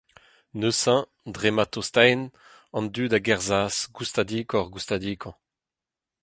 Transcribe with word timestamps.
Neuze, 0.55 1.05
dre 1.33 1.49
ma 1.53 1.65
tostaent, 1.73 2.25
an 2.77 2.85
dud 2.93 3.13
a 3.17 3.19
gerzhas 3.25 3.75
goustadikoc’h-goustadikañ. 3.95 5.35